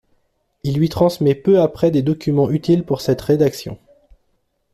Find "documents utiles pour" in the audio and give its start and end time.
2.01-3.01